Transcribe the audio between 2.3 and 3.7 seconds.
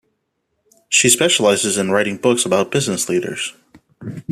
about business leaders.